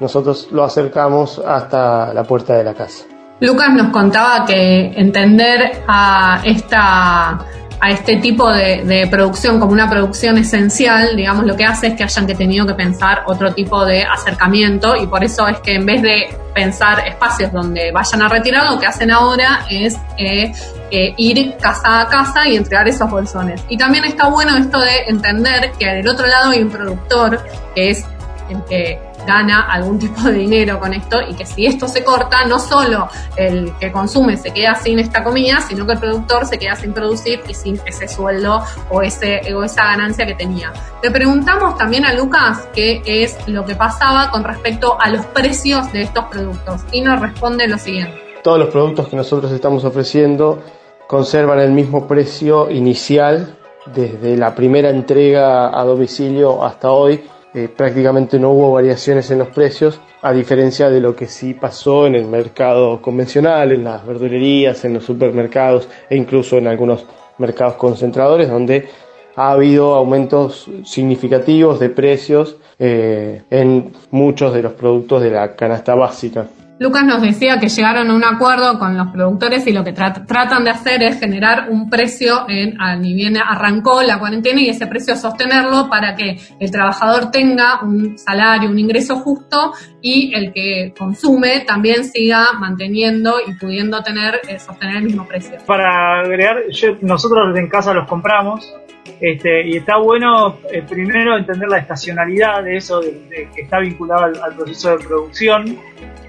nosotros 0.00 0.48
lo 0.50 0.64
acercamos 0.64 1.38
hasta 1.38 2.12
la 2.12 2.24
puerta 2.24 2.56
de 2.56 2.64
la 2.64 2.74
casa. 2.74 3.04
Lucas 3.38 3.68
nos 3.72 3.92
contaba 3.92 4.44
que 4.44 4.94
entender 4.96 5.84
a 5.86 6.40
esta 6.44 7.38
a 7.80 7.90
este 7.90 8.16
tipo 8.16 8.50
de, 8.52 9.06
producción 9.10 9.60
como 9.60 9.72
una 9.72 9.88
producción 9.88 10.38
esencial, 10.38 11.16
digamos, 11.16 11.46
lo 11.46 11.56
que 11.56 11.64
hace 11.64 11.88
es 11.88 11.94
que 11.94 12.04
hayan 12.04 12.26
que 12.26 12.34
tenido 12.34 12.66
que 12.66 12.74
pensar 12.74 13.22
otro 13.26 13.52
tipo 13.54 13.84
de 13.84 14.02
acercamiento 14.02 14.96
y 14.96 15.06
por 15.06 15.22
eso 15.22 15.46
es 15.46 15.58
que 15.60 15.76
en 15.76 15.86
vez 15.86 16.02
de 16.02 16.36
pensar 16.54 17.06
espacios 17.06 17.52
donde 17.52 17.92
vayan 17.92 18.22
a 18.22 18.28
retirar, 18.28 18.70
lo 18.70 18.80
que 18.80 18.86
hacen 18.86 19.10
ahora 19.10 19.64
es 19.70 19.96
eh, 20.16 20.52
eh, 20.90 21.14
ir 21.16 21.56
casa 21.58 22.00
a 22.00 22.08
casa 22.08 22.48
y 22.48 22.56
entregar 22.56 22.88
esos 22.88 23.08
bolsones. 23.08 23.64
Y 23.68 23.76
también 23.76 24.04
está 24.04 24.28
bueno 24.28 24.56
esto 24.56 24.80
de 24.80 25.04
entender 25.06 25.70
que 25.78 25.86
del 25.86 26.08
otro 26.08 26.26
lado 26.26 26.50
hay 26.50 26.62
un 26.62 26.70
productor 26.70 27.40
que 27.74 27.90
es 27.90 28.04
el 28.50 28.64
que 28.64 29.07
gana 29.28 29.70
algún 29.70 29.98
tipo 29.98 30.22
de 30.22 30.32
dinero 30.32 30.80
con 30.80 30.94
esto 30.94 31.20
y 31.20 31.34
que 31.34 31.44
si 31.44 31.66
esto 31.66 31.86
se 31.86 32.02
corta, 32.02 32.46
no 32.46 32.58
solo 32.58 33.08
el 33.36 33.74
que 33.78 33.92
consume 33.92 34.38
se 34.38 34.52
queda 34.52 34.74
sin 34.74 34.98
esta 34.98 35.22
comida, 35.22 35.60
sino 35.60 35.86
que 35.86 35.92
el 35.92 35.98
productor 35.98 36.46
se 36.46 36.58
queda 36.58 36.74
sin 36.76 36.94
producir 36.94 37.42
y 37.46 37.52
sin 37.52 37.78
ese 37.84 38.08
sueldo 38.08 38.62
o, 38.88 39.02
ese, 39.02 39.42
o 39.54 39.62
esa 39.62 39.84
ganancia 39.84 40.24
que 40.24 40.34
tenía. 40.34 40.72
Le 41.02 41.10
preguntamos 41.10 41.76
también 41.76 42.06
a 42.06 42.14
Lucas 42.14 42.68
qué 42.72 43.02
es 43.04 43.36
lo 43.46 43.66
que 43.66 43.74
pasaba 43.74 44.30
con 44.30 44.44
respecto 44.44 44.96
a 44.98 45.10
los 45.10 45.26
precios 45.26 45.92
de 45.92 46.02
estos 46.02 46.24
productos 46.24 46.80
y 46.90 47.02
nos 47.02 47.20
responde 47.20 47.68
lo 47.68 47.76
siguiente. 47.76 48.18
Todos 48.42 48.58
los 48.58 48.70
productos 48.70 49.08
que 49.08 49.16
nosotros 49.16 49.52
estamos 49.52 49.84
ofreciendo 49.84 50.62
conservan 51.06 51.60
el 51.60 51.72
mismo 51.72 52.08
precio 52.08 52.70
inicial 52.70 53.58
desde 53.94 54.38
la 54.38 54.54
primera 54.54 54.88
entrega 54.88 55.78
a 55.78 55.84
domicilio 55.84 56.64
hasta 56.64 56.90
hoy 56.90 57.22
eh, 57.54 57.68
prácticamente 57.74 58.38
no 58.38 58.50
hubo 58.50 58.72
variaciones 58.72 59.30
en 59.30 59.38
los 59.38 59.48
precios, 59.48 60.00
a 60.20 60.32
diferencia 60.32 60.90
de 60.90 61.00
lo 61.00 61.16
que 61.16 61.26
sí 61.26 61.54
pasó 61.54 62.06
en 62.06 62.14
el 62.14 62.26
mercado 62.26 63.00
convencional, 63.00 63.72
en 63.72 63.84
las 63.84 64.06
verdulerías, 64.06 64.84
en 64.84 64.94
los 64.94 65.04
supermercados 65.04 65.88
e 66.10 66.16
incluso 66.16 66.58
en 66.58 66.66
algunos 66.66 67.06
mercados 67.38 67.74
concentradores, 67.74 68.50
donde 68.50 68.88
ha 69.36 69.52
habido 69.52 69.94
aumentos 69.94 70.68
significativos 70.84 71.78
de 71.78 71.90
precios 71.90 72.56
eh, 72.78 73.42
en 73.50 73.92
muchos 74.10 74.52
de 74.52 74.62
los 74.62 74.72
productos 74.72 75.22
de 75.22 75.30
la 75.30 75.54
canasta 75.54 75.94
básica. 75.94 76.48
Lucas 76.78 77.04
nos 77.04 77.20
decía 77.20 77.58
que 77.58 77.68
llegaron 77.68 78.10
a 78.10 78.14
un 78.14 78.24
acuerdo 78.24 78.78
con 78.78 78.96
los 78.96 79.08
productores 79.08 79.66
y 79.66 79.72
lo 79.72 79.82
que 79.82 79.92
tratan 79.92 80.64
de 80.64 80.70
hacer 80.70 81.02
es 81.02 81.18
generar 81.18 81.70
un 81.70 81.90
precio 81.90 82.48
en, 82.48 82.80
a, 82.80 82.94
ni 82.94 83.14
bien 83.14 83.36
arrancó 83.36 84.02
la 84.02 84.18
cuarentena 84.20 84.60
y 84.60 84.68
ese 84.68 84.86
precio 84.86 85.16
sostenerlo 85.16 85.88
para 85.88 86.14
que 86.14 86.38
el 86.60 86.70
trabajador 86.70 87.32
tenga 87.32 87.82
un 87.82 88.16
salario, 88.16 88.70
un 88.70 88.78
ingreso 88.78 89.16
justo 89.16 89.72
y 90.00 90.32
el 90.34 90.52
que 90.52 90.94
consume 90.96 91.64
también 91.66 92.04
siga 92.04 92.52
manteniendo 92.58 93.34
y 93.44 93.54
pudiendo 93.54 94.00
tener, 94.02 94.40
eh, 94.48 94.60
sostener 94.60 94.98
el 94.98 95.04
mismo 95.04 95.26
precio. 95.26 95.58
Para 95.66 96.20
agregar, 96.20 96.58
nosotros 97.00 97.56
en 97.56 97.68
casa 97.68 97.92
los 97.92 98.06
compramos, 98.06 98.72
este, 99.20 99.66
y 99.66 99.78
está 99.78 99.96
bueno 99.96 100.58
eh, 100.70 100.82
primero 100.88 101.36
entender 101.36 101.68
la 101.68 101.78
estacionalidad 101.78 102.62
de 102.62 102.76
eso, 102.76 103.00
que 103.00 103.62
está 103.62 103.80
vinculado 103.80 104.24
al, 104.24 104.54
proceso 104.54 104.90
de 104.96 105.04
producción, 105.04 105.78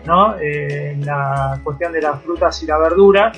¿no? 0.06 0.36
Eh, 0.38 0.92
en 0.92 1.06
la 1.06 1.60
cuestión 1.64 1.92
de 1.94 2.02
las 2.02 2.22
frutas 2.22 2.62
y 2.64 2.66
la 2.66 2.78
verdura. 2.78 3.32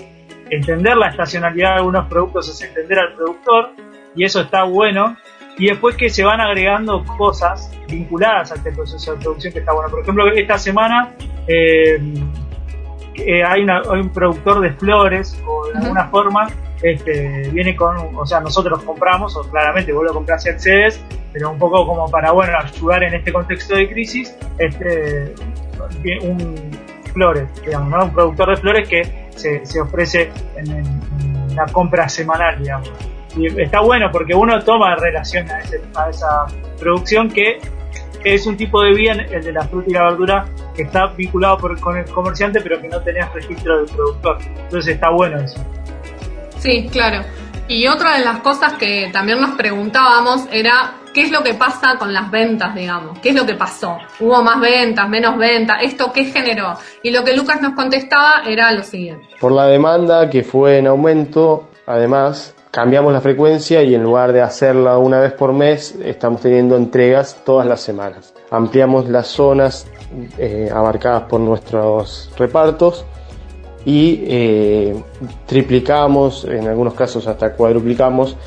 Entender 0.50 0.98
la 0.98 1.08
estacionalidad 1.08 1.70
de 1.70 1.76
algunos 1.76 2.08
productos 2.08 2.50
es 2.50 2.62
entender 2.62 3.00
al 3.00 3.14
productor, 3.14 3.72
y 4.16 4.24
eso 4.26 4.42
está 4.42 4.64
bueno. 4.64 5.16
Y 5.58 5.68
después 5.68 5.96
que 5.96 6.10
se 6.10 6.24
van 6.24 6.42
agregando 6.42 7.04
cosas 7.18 7.72
vinculadas 7.88 8.52
a 8.52 8.56
este 8.56 8.72
proceso 8.72 9.14
de 9.14 9.22
producción 9.22 9.54
que 9.54 9.60
está 9.60 9.74
bueno. 9.74 9.90
Por 9.90 10.02
ejemplo, 10.02 10.28
esta 10.34 10.58
semana 10.58 11.14
eh, 11.48 12.00
hay, 13.46 13.64
un 13.64 14.10
productor 14.10 14.62
de 14.62 14.72
flores, 14.74 15.40
o 15.46 15.68
de 15.68 15.80
alguna 15.80 16.08
forma, 16.08 16.48
este, 16.82 17.50
viene 17.52 17.76
con, 17.76 18.16
o 18.16 18.26
sea, 18.26 18.40
nosotros 18.40 18.84
compramos, 18.84 19.36
o 19.36 19.42
claramente 19.44 19.94
vos 19.94 20.06
lo 20.06 20.14
compras 20.14 20.46
y 20.46 20.50
accedes, 20.50 21.04
pero 21.34 21.52
un 21.52 21.60
poco 21.60 21.86
como 21.86 22.10
para, 22.10 22.32
bueno, 22.32 22.58
ayudar 22.58 23.04
en 23.04 23.16
este 23.16 23.32
contexto 23.32 23.76
de 23.76 23.90
crisis, 23.90 24.36
este, 24.58 25.34
un 26.24 26.72
flores, 27.14 27.50
digamos, 27.66 28.04
un 28.06 28.14
productor 28.14 28.50
de 28.50 28.58
flores 28.58 28.88
que 28.88 29.30
se, 29.36 29.82
ofrece 29.82 30.32
en, 30.56 31.02
la 31.56 31.66
compra 31.66 32.08
semanal, 32.08 32.62
digamos. 32.62 32.92
Y 33.36 33.48
está 33.62 33.82
bueno 33.82 34.10
porque 34.12 34.34
uno 34.34 34.62
toma 34.64 34.96
relación 34.96 35.48
a, 35.50 35.60
a 36.02 36.10
esa 36.10 36.46
producción 36.80 37.30
que 37.30 37.60
es 38.24 38.46
un 38.46 38.56
tipo 38.56 38.82
de 38.82 38.94
bien, 38.94 39.20
el 39.20 39.44
de 39.44 39.52
la 39.52 39.64
fruta 39.64 39.90
y 39.90 39.94
la 39.94 40.04
verdura, 40.04 40.46
que 40.76 40.84
está 40.84 41.08
vinculado 41.08 41.58
con 41.58 41.98
el 41.98 42.06
comerciante, 42.06 42.62
pero 42.62 42.80
que 42.80 42.88
no 42.88 43.02
tenés 43.02 43.32
registro 43.34 43.78
del 43.78 43.94
productor. 43.94 44.38
Entonces 44.64 44.96
está 44.96 45.10
bueno 45.10 45.40
eso. 45.40 45.64
Sí, 46.58 46.88
claro. 46.92 47.26
Y 47.68 47.88
otra 47.88 48.18
de 48.18 48.26
las 48.26 48.40
cosas 48.40 48.74
que 48.74 49.10
también 49.14 49.40
nos 49.40 49.52
preguntábamos 49.52 50.48
era 50.52 50.96
qué 51.14 51.24
es 51.24 51.32
lo 51.32 51.44
que 51.44 51.54
pasa 51.54 51.98
con 51.98 52.14
las 52.14 52.30
ventas, 52.32 52.74
digamos, 52.76 53.20
qué 53.20 53.30
es 53.30 53.36
lo 53.36 53.46
que 53.46 53.56
pasó. 53.56 53.98
¿Hubo 54.20 54.42
más 54.44 54.60
ventas, 54.60 55.08
menos 55.10 55.38
ventas? 55.38 55.78
¿Esto 55.82 56.12
qué 56.12 56.26
generó? 56.26 56.78
Y 57.04 57.12
lo 57.12 57.24
que 57.24 57.36
Lucas 57.36 57.62
nos 57.62 57.74
contestaba 57.74 58.44
era 58.48 58.72
lo 58.72 58.84
siguiente. 58.84 59.26
Por 59.40 59.52
la 59.52 59.68
demanda 59.68 60.30
que 60.30 60.44
fue 60.44 60.78
en 60.78 60.88
aumento, 60.88 61.70
además, 61.86 62.56
cambiamos 62.72 63.14
la 63.14 63.22
frecuencia 63.22 63.84
y 63.84 63.96
en 63.96 64.04
lugar 64.04 64.32
de 64.32 64.42
hacerla 64.42 64.98
una 64.98 65.20
vez 65.20 65.34
por 65.34 65.54
mes, 65.54 65.96
estamos 66.04 66.42
teniendo 66.42 66.76
entregas 66.78 67.42
todas 67.46 67.68
las 67.68 67.82
semanas. 67.82 68.34
Ampliamos 68.50 69.08
las 69.10 69.28
zonas 69.28 69.88
eh, 70.38 70.70
abarcadas 70.74 71.24
por 71.24 71.40
nuestros 71.40 72.32
repartos 72.38 73.06
y 73.86 74.24
eh, 74.26 74.96
triplicamos, 75.46 76.46
en 76.46 76.68
algunos 76.68 76.94
casos 76.94 77.28
hasta 77.28 77.54
cuadruplicamos, 77.54 78.38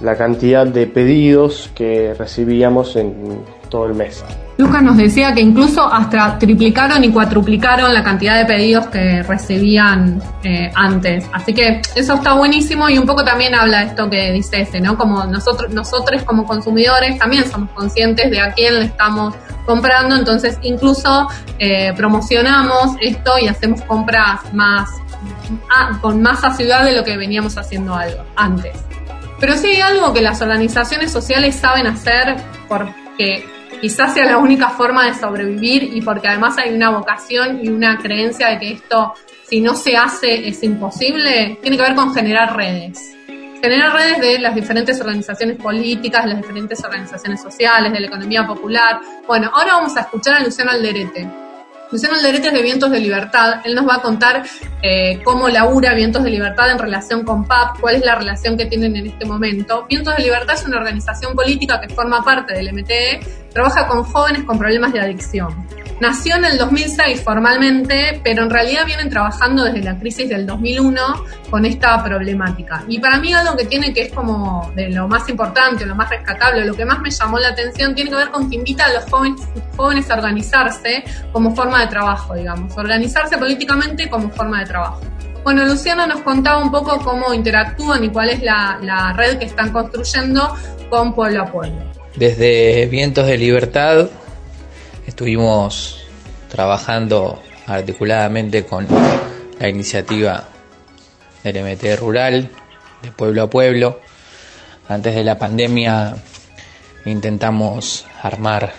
la 0.00 0.16
cantidad 0.16 0.66
de 0.66 0.86
pedidos 0.86 1.70
que 1.74 2.14
recibíamos 2.14 2.96
en 2.96 3.40
todo 3.68 3.86
el 3.86 3.94
mes. 3.94 4.24
Lucas 4.58 4.82
nos 4.82 4.96
decía 4.96 5.32
que 5.32 5.40
incluso 5.40 5.86
hasta 5.86 6.36
triplicaron 6.36 7.04
y 7.04 7.12
cuatruplicaron 7.12 7.94
la 7.94 8.02
cantidad 8.02 8.36
de 8.36 8.44
pedidos 8.44 8.88
que 8.88 9.22
recibían 9.22 10.20
eh, 10.42 10.68
antes. 10.74 11.26
Así 11.32 11.54
que 11.54 11.80
eso 11.94 12.14
está 12.14 12.32
buenísimo 12.32 12.88
y 12.88 12.98
un 12.98 13.06
poco 13.06 13.22
también 13.22 13.54
habla 13.54 13.84
esto 13.84 14.10
que 14.10 14.32
dice 14.32 14.62
este, 14.62 14.80
¿no? 14.80 14.98
Como 14.98 15.24
nosotros, 15.26 15.72
nosotros 15.72 16.24
como 16.24 16.44
consumidores 16.44 17.16
también 17.20 17.48
somos 17.48 17.70
conscientes 17.70 18.32
de 18.32 18.40
a 18.40 18.52
quién 18.52 18.80
le 18.80 18.86
estamos 18.86 19.36
comprando, 19.64 20.16
entonces 20.16 20.58
incluso 20.62 21.28
eh, 21.60 21.92
promocionamos 21.96 22.96
esto 23.00 23.38
y 23.40 23.46
hacemos 23.46 23.80
compras 23.82 24.40
más 24.52 24.90
ah, 25.70 26.00
con 26.00 26.20
más 26.20 26.42
asiduidad 26.42 26.84
de 26.84 26.96
lo 26.96 27.04
que 27.04 27.16
veníamos 27.16 27.56
haciendo 27.56 27.94
algo 27.94 28.24
antes. 28.34 28.76
Pero 29.38 29.56
sí 29.56 29.68
hay 29.68 29.82
algo 29.82 30.12
que 30.12 30.20
las 30.20 30.42
organizaciones 30.42 31.12
sociales 31.12 31.54
saben 31.54 31.86
hacer 31.86 32.34
porque 32.68 33.44
quizás 33.80 34.14
sea 34.14 34.24
la 34.24 34.38
única 34.38 34.70
forma 34.70 35.06
de 35.06 35.14
sobrevivir 35.14 35.84
y 35.94 36.00
porque 36.02 36.28
además 36.28 36.56
hay 36.58 36.74
una 36.74 36.90
vocación 36.90 37.60
y 37.62 37.68
una 37.68 37.98
creencia 37.98 38.48
de 38.48 38.58
que 38.58 38.72
esto, 38.72 39.14
si 39.48 39.60
no 39.60 39.74
se 39.74 39.96
hace, 39.96 40.48
es 40.48 40.62
imposible, 40.62 41.58
tiene 41.62 41.76
que 41.76 41.82
ver 41.82 41.94
con 41.94 42.14
generar 42.14 42.56
redes. 42.56 43.14
Generar 43.62 43.92
redes 43.92 44.20
de 44.20 44.38
las 44.38 44.54
diferentes 44.54 45.00
organizaciones 45.00 45.56
políticas, 45.56 46.24
de 46.24 46.30
las 46.30 46.38
diferentes 46.40 46.82
organizaciones 46.84 47.42
sociales, 47.42 47.92
de 47.92 48.00
la 48.00 48.06
economía 48.06 48.46
popular. 48.46 49.00
Bueno, 49.26 49.50
ahora 49.52 49.74
vamos 49.74 49.96
a 49.96 50.02
escuchar 50.02 50.36
a 50.36 50.44
Luciano 50.44 50.70
Alderete 50.70 51.47
Luciano 51.90 52.16
Alderete 52.16 52.50
de 52.50 52.62
Vientos 52.62 52.90
de 52.90 53.00
Libertad. 53.00 53.60
Él 53.64 53.74
nos 53.74 53.88
va 53.88 53.96
a 53.96 54.02
contar 54.02 54.44
eh, 54.82 55.20
cómo 55.24 55.48
labura 55.48 55.94
Vientos 55.94 56.22
de 56.22 56.30
Libertad 56.30 56.70
en 56.70 56.78
relación 56.78 57.24
con 57.24 57.46
PAP, 57.46 57.80
cuál 57.80 57.96
es 57.96 58.04
la 58.04 58.14
relación 58.14 58.58
que 58.58 58.66
tienen 58.66 58.94
en 58.96 59.06
este 59.06 59.24
momento. 59.24 59.86
Vientos 59.88 60.14
de 60.16 60.22
Libertad 60.24 60.54
es 60.54 60.66
una 60.66 60.76
organización 60.78 61.34
política 61.34 61.80
que 61.80 61.88
forma 61.94 62.22
parte 62.22 62.52
del 62.52 62.72
MTE, 62.74 63.20
trabaja 63.52 63.86
con 63.86 64.04
jóvenes 64.04 64.44
con 64.44 64.58
problemas 64.58 64.92
de 64.92 65.00
adicción. 65.00 65.66
Nació 66.00 66.36
en 66.36 66.44
el 66.44 66.58
2006 66.58 67.22
formalmente, 67.22 68.20
pero 68.22 68.44
en 68.44 68.50
realidad 68.50 68.86
vienen 68.86 69.10
trabajando 69.10 69.64
desde 69.64 69.82
la 69.82 69.98
crisis 69.98 70.28
del 70.28 70.46
2001 70.46 71.00
con 71.50 71.64
esta 71.64 72.02
problemática. 72.04 72.84
Y 72.86 73.00
para 73.00 73.18
mí 73.18 73.34
algo 73.34 73.56
que 73.56 73.64
tiene 73.64 73.92
que 73.92 74.02
es 74.02 74.12
como 74.12 74.70
de 74.76 74.90
lo 74.90 75.08
más 75.08 75.28
importante, 75.28 75.84
lo 75.84 75.96
más 75.96 76.08
rescatable, 76.08 76.64
lo 76.64 76.74
que 76.74 76.84
más 76.84 77.00
me 77.00 77.10
llamó 77.10 77.40
la 77.40 77.48
atención, 77.48 77.96
tiene 77.96 78.10
que 78.10 78.16
ver 78.16 78.30
con 78.30 78.48
que 78.48 78.56
invita 78.56 78.84
a 78.84 78.92
los 78.92 79.10
jóvenes, 79.10 79.40
jóvenes 79.76 80.08
a 80.08 80.14
organizarse 80.14 81.02
como 81.32 81.52
forma 81.56 81.80
de 81.80 81.88
trabajo, 81.88 82.34
digamos, 82.34 82.76
organizarse 82.76 83.36
políticamente 83.36 84.08
como 84.08 84.30
forma 84.30 84.60
de 84.60 84.66
trabajo. 84.66 85.00
Bueno, 85.42 85.64
Luciano 85.64 86.06
nos 86.06 86.20
contaba 86.20 86.62
un 86.62 86.70
poco 86.70 86.98
cómo 87.00 87.34
interactúan 87.34 88.04
y 88.04 88.10
cuál 88.10 88.30
es 88.30 88.42
la, 88.42 88.78
la 88.82 89.14
red 89.14 89.38
que 89.38 89.46
están 89.46 89.72
construyendo 89.72 90.54
con 90.90 91.12
Pueblo 91.12 91.42
a 91.42 91.46
Pueblo. 91.46 91.82
Desde 92.14 92.86
Vientos 92.86 93.26
de 93.26 93.36
Libertad 93.36 94.08
Estuvimos 95.08 96.02
trabajando 96.50 97.40
articuladamente 97.66 98.66
con 98.66 98.86
la 99.58 99.66
iniciativa 99.66 100.44
del 101.42 101.64
MT 101.64 101.98
Rural, 101.98 102.50
de 103.00 103.10
pueblo 103.12 103.44
a 103.44 103.48
pueblo. 103.48 104.00
Antes 104.86 105.14
de 105.14 105.24
la 105.24 105.38
pandemia 105.38 106.14
intentamos 107.06 108.04
armar 108.22 108.74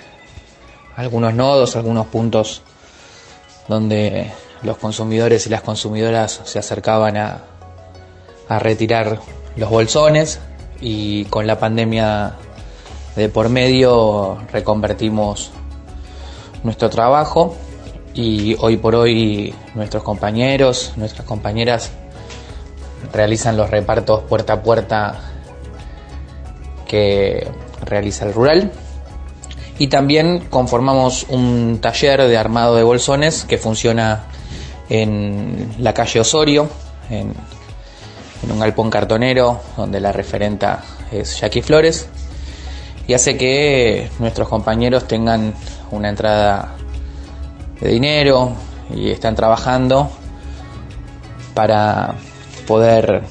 algunos 0.95 1.33
nodos, 1.33 1.75
algunos 1.75 2.05
puntos 2.05 2.61
donde 3.67 4.31
los 4.61 4.77
consumidores 4.77 5.47
y 5.47 5.49
las 5.49 5.63
consumidoras 5.63 6.41
se 6.43 6.59
acercaban 6.59 7.17
a, 7.17 7.39
a 8.47 8.59
retirar 8.59 9.19
los 9.55 9.69
bolsones 9.71 10.39
y 10.79 11.25
con 11.25 11.47
la 11.47 11.57
pandemia 11.57 12.35
de 13.15 13.29
por 13.29 13.49
medio 13.49 14.37
reconvertimos 14.53 15.53
nuestro 16.63 16.89
trabajo 16.89 17.55
y 18.13 18.55
hoy 18.59 18.77
por 18.77 18.95
hoy 18.95 19.53
nuestros 19.75 20.03
compañeros, 20.03 20.93
nuestras 20.95 21.25
compañeras 21.25 21.91
realizan 23.13 23.57
los 23.57 23.69
repartos 23.69 24.23
puerta 24.23 24.53
a 24.53 24.61
puerta 24.61 25.19
que 26.87 27.47
realiza 27.85 28.25
el 28.25 28.33
rural. 28.33 28.71
Y 29.77 29.87
también 29.87 30.47
conformamos 30.49 31.25
un 31.29 31.79
taller 31.81 32.27
de 32.27 32.37
armado 32.37 32.75
de 32.75 32.83
bolsones 32.83 33.45
que 33.45 33.57
funciona 33.57 34.25
en 34.89 35.75
la 35.79 35.93
calle 35.93 36.19
Osorio, 36.19 36.67
en, 37.09 37.33
un 38.49 38.59
galpón 38.59 38.89
cartonero 38.89 39.61
donde 39.77 39.99
la 39.99 40.11
referenta 40.11 40.83
es 41.11 41.39
Jackie 41.39 41.61
Flores. 41.61 42.07
Y 43.07 43.13
hace 43.13 43.37
que 43.37 44.09
nuestros 44.19 44.49
compañeros 44.49 45.07
tengan 45.07 45.53
una 45.91 46.09
entrada 46.09 46.75
de 47.79 47.89
dinero 47.89 48.53
y 48.93 49.09
están 49.09 49.35
trabajando 49.35 50.11
para 51.53 52.15
poder 52.67 53.23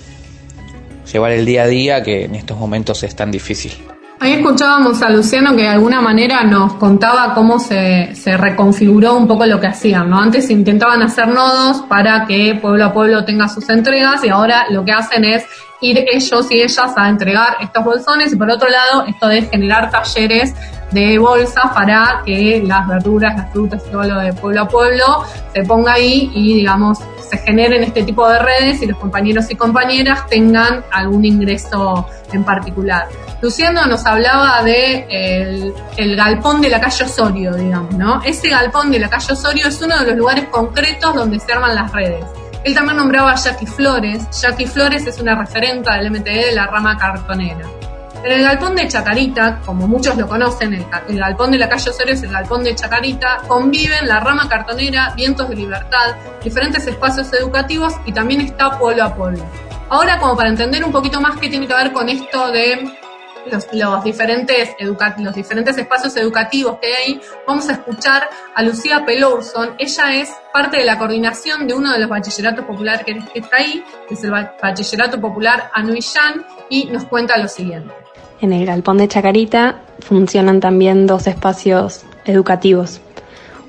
llevar 1.12 1.32
el 1.32 1.44
día 1.44 1.62
a 1.62 1.66
día 1.66 2.02
que 2.02 2.24
en 2.24 2.34
estos 2.34 2.58
momentos 2.58 3.02
es 3.02 3.14
tan 3.14 3.30
difícil. 3.30 3.72
Ahí 4.20 4.32
escuchábamos 4.32 5.00
a 5.02 5.10
Luciano 5.10 5.54
que 5.54 5.62
de 5.62 5.68
alguna 5.68 6.00
manera 6.00 6.42
nos 6.42 6.74
contaba 6.74 7.34
cómo 7.34 7.60
se, 7.60 8.16
se, 8.16 8.36
reconfiguró 8.36 9.14
un 9.14 9.28
poco 9.28 9.46
lo 9.46 9.60
que 9.60 9.68
hacían, 9.68 10.10
¿no? 10.10 10.20
Antes 10.20 10.50
intentaban 10.50 11.02
hacer 11.02 11.28
nodos 11.28 11.82
para 11.88 12.26
que 12.26 12.58
pueblo 12.60 12.86
a 12.86 12.92
pueblo 12.92 13.24
tenga 13.24 13.46
sus 13.48 13.68
entregas 13.68 14.24
y 14.24 14.28
ahora 14.28 14.66
lo 14.70 14.84
que 14.84 14.90
hacen 14.90 15.24
es 15.24 15.44
ir 15.80 16.04
ellos 16.12 16.46
y 16.50 16.60
ellas 16.60 16.92
a 16.96 17.08
entregar 17.08 17.58
estos 17.60 17.84
bolsones 17.84 18.32
y 18.32 18.36
por 18.36 18.50
otro 18.50 18.68
lado 18.68 19.04
esto 19.06 19.28
de 19.28 19.42
generar 19.42 19.88
talleres 19.90 20.52
de 20.90 21.18
bolsas 21.18 21.64
para 21.74 22.22
que 22.24 22.62
las 22.64 22.86
verduras, 22.88 23.36
las 23.36 23.52
frutas 23.52 23.82
y 23.86 23.90
todo 23.90 24.04
lo 24.04 24.20
de 24.20 24.32
pueblo 24.32 24.62
a 24.62 24.68
pueblo 24.68 25.24
se 25.52 25.62
ponga 25.64 25.94
ahí 25.94 26.30
y 26.34 26.54
digamos 26.54 26.98
se 27.28 27.38
generen 27.38 27.84
este 27.84 28.04
tipo 28.04 28.28
de 28.28 28.38
redes 28.38 28.82
y 28.82 28.86
los 28.86 28.98
compañeros 28.98 29.50
y 29.50 29.54
compañeras 29.54 30.26
tengan 30.28 30.82
algún 30.90 31.24
ingreso 31.24 32.06
en 32.32 32.42
particular. 32.42 33.08
Luciano 33.40 33.86
nos 33.86 34.04
hablaba 34.06 34.62
de 34.62 35.72
el, 35.96 36.16
galpón 36.16 36.60
de 36.60 36.70
la 36.70 36.80
calle 36.80 37.04
Osorio, 37.04 37.54
digamos, 37.54 37.94
¿no? 37.94 38.22
Ese 38.24 38.48
galpón 38.48 38.90
de 38.90 38.98
la 38.98 39.08
calle 39.08 39.32
Osorio 39.32 39.68
es 39.68 39.80
uno 39.82 39.98
de 39.98 40.06
los 40.06 40.16
lugares 40.16 40.46
concretos 40.46 41.14
donde 41.14 41.38
se 41.38 41.52
arman 41.52 41.74
las 41.74 41.92
redes. 41.92 42.24
Él 42.64 42.74
también 42.74 42.96
nombraba 42.96 43.32
a 43.32 43.36
Jackie 43.36 43.66
Flores. 43.66 44.28
Jackie 44.40 44.66
Flores 44.66 45.06
es 45.06 45.20
una 45.20 45.36
referente 45.36 45.90
del 45.92 46.10
MTE 46.10 46.46
de 46.46 46.52
la 46.52 46.66
rama 46.66 46.96
cartonera. 46.98 47.66
En 48.24 48.32
el 48.32 48.42
galpón 48.42 48.74
de 48.74 48.88
Chacarita, 48.88 49.60
como 49.64 49.86
muchos 49.86 50.16
lo 50.16 50.26
conocen, 50.26 50.74
el, 50.74 51.18
galpón 51.18 51.52
de 51.52 51.58
la 51.58 51.68
calle 51.68 51.90
Osorio 51.90 52.14
es 52.14 52.22
el 52.24 52.32
galpón 52.32 52.64
de 52.64 52.74
Chacarita, 52.74 53.42
conviven 53.46 54.08
la 54.08 54.18
rama 54.18 54.48
cartonera, 54.48 55.12
vientos 55.16 55.48
de 55.48 55.54
libertad, 55.54 56.16
diferentes 56.42 56.86
espacios 56.86 57.32
educativos 57.32 57.94
y 58.06 58.12
también 58.12 58.40
está 58.40 58.76
pueblo 58.76 59.04
a 59.04 59.14
pueblo. 59.14 59.44
Ahora, 59.88 60.18
como 60.18 60.36
para 60.36 60.48
entender 60.48 60.84
un 60.84 60.90
poquito 60.90 61.20
más 61.20 61.38
qué 61.38 61.48
tiene 61.48 61.68
que 61.68 61.74
ver 61.74 61.92
con 61.92 62.08
esto 62.08 62.50
de 62.50 62.92
los, 63.72 64.04
diferentes 64.04 64.74
los 64.80 65.34
diferentes 65.34 65.78
espacios 65.78 66.16
educativos 66.16 66.78
que 66.80 66.94
hay, 66.94 67.20
vamos 67.46 67.68
a 67.68 67.72
escuchar 67.72 68.28
a 68.54 68.62
Lucía 68.62 69.06
Pelourson. 69.06 69.76
Ella 69.78 70.14
es 70.14 70.30
parte 70.52 70.78
de 70.78 70.84
la 70.84 70.98
coordinación 70.98 71.66
de 71.66 71.74
uno 71.74 71.92
de 71.92 72.00
los 72.00 72.08
bachilleratos 72.08 72.64
populares 72.64 73.04
que, 73.06 73.18
está 73.38 73.56
ahí, 73.56 73.82
que 74.08 74.14
es 74.14 74.24
el 74.24 74.30
Bachillerato 74.30 75.20
Popular 75.20 75.70
Anuillán, 75.72 76.44
y 76.68 76.86
nos 76.86 77.04
cuenta 77.04 77.38
lo 77.38 77.48
siguiente. 77.48 77.94
En 78.40 78.52
el 78.52 78.66
Galpón 78.66 78.98
de 78.98 79.08
Chacarita 79.08 79.82
funcionan 80.00 80.60
también 80.60 81.06
dos 81.06 81.26
espacios 81.26 82.04
educativos. 82.24 83.00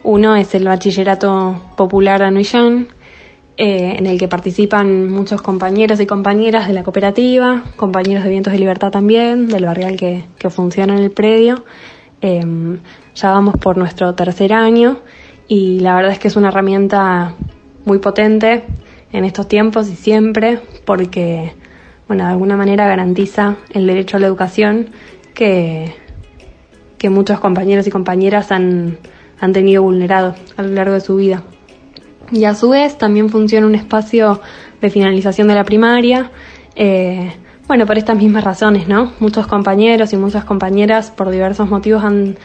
Uno 0.04 0.36
es 0.36 0.54
el 0.56 0.66
Bachillerato 0.66 1.62
Popular 1.76 2.24
Anuillán, 2.24 2.88
eh, 3.58 3.96
en 3.98 4.06
el 4.06 4.18
que 4.18 4.30
participan 4.30 5.10
muchos 5.12 5.42
compañeros 5.42 6.00
y 6.00 6.06
compañeras 6.06 6.68
de 6.68 6.74
la 6.74 6.84
cooperativa, 6.84 7.64
compañeros 7.76 8.24
de 8.24 8.30
Vientos 8.30 8.54
de 8.54 8.60
Libertad 8.60 8.92
también, 8.92 9.48
del 9.48 9.66
barrial 9.66 9.98
que, 9.98 10.24
funciona 10.50 10.94
en 10.96 11.04
el 11.04 11.12
predio. 11.12 11.66
Em, 12.22 12.80
ya 13.16 13.32
vamos 13.32 13.56
por 13.58 13.76
nuestro 13.78 14.16
tercer 14.16 14.54
año 14.54 15.00
y 15.50 15.80
la 15.80 15.96
verdad 15.96 16.14
es 16.14 16.20
que 16.20 16.30
es 16.30 16.38
una 16.38 16.50
herramienta 16.50 17.34
muy 17.84 17.98
potente 17.98 18.64
en 19.12 19.26
estos 19.26 19.48
tiempos 19.48 19.90
y 19.90 19.96
siempre 19.96 20.60
porque, 20.86 21.54
bueno, 22.10 22.26
de 22.26 22.32
alguna 22.32 22.58
manera 22.58 22.88
garantiza 22.88 23.58
el 23.70 23.86
derecho 23.86 24.18
a 24.18 24.20
la 24.20 24.26
educación 24.26 24.90
que, 25.36 25.94
que 26.98 27.12
muchos 27.12 27.40
compañeros 27.40 27.86
y 27.86 27.92
compañeras 27.92 28.52
han, 28.52 28.98
han 29.40 29.54
tenido 29.54 29.84
vulnerado 29.84 30.34
a 30.58 30.64
lo 30.64 30.70
largo 30.70 30.94
de 30.96 31.02
su 31.02 31.18
vida. 31.18 31.44
Y 32.32 32.46
a 32.46 32.56
su 32.56 32.70
vez 32.70 32.98
también 32.98 33.30
funciona 33.30 33.68
un 33.68 33.76
espacio 33.76 34.42
de 34.82 34.90
finalización 34.90 35.50
de 35.50 35.54
la 35.54 35.64
primaria. 35.64 36.32
Eh, 36.76 37.32
bueno, 37.68 37.86
por 37.86 38.00
estas 38.00 38.18
mismas 38.18 38.44
razones, 38.44 38.88
¿no? 38.88 39.14
Muchos 39.20 39.46
compañeros 39.46 40.12
y 40.12 40.18
muchas 40.18 40.46
compañeras 40.46 41.12
por 41.12 41.30
diversos 41.30 41.70
motivos 41.70 42.04
han, 42.04 42.38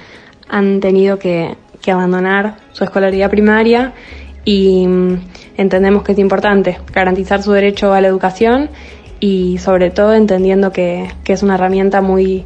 han 0.47 0.80
tenido 0.80 1.18
que, 1.18 1.56
que 1.80 1.90
abandonar 1.90 2.56
su 2.73 2.85
escolaridad 2.85 3.30
primaria 3.30 3.94
y 4.44 4.87
mm, 4.87 5.21
entendemos 5.56 6.02
que 6.02 6.12
es 6.12 6.18
importante 6.18 6.78
garantizar 6.92 7.42
su 7.42 7.52
derecho 7.52 7.94
a 7.94 8.02
la 8.02 8.09
educación 8.09 8.68
y 9.25 9.57
sobre 9.57 9.88
todo 9.88 10.12
entendiendo 10.12 10.71
que, 10.71 11.09
que 11.25 11.33
es 11.33 11.43
una 11.43 11.54
herramienta 11.54 12.02
muy, 12.02 12.45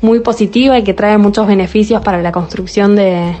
muy 0.00 0.20
positiva 0.20 0.78
y 0.78 0.84
que 0.84 0.94
trae 0.94 1.18
muchos 1.18 1.48
beneficios 1.48 2.02
para 2.02 2.22
la 2.22 2.30
construcción 2.30 2.94
de, 2.94 3.34